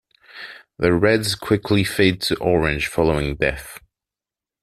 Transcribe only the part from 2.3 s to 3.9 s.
orange following death.